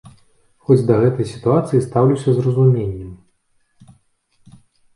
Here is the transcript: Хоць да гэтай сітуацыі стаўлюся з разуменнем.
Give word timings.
Хоць 0.67 0.85
да 0.91 0.95
гэтай 1.03 1.25
сітуацыі 1.33 1.83
стаўлюся 1.87 2.29
з 2.37 2.47
разуменнем. 2.47 3.95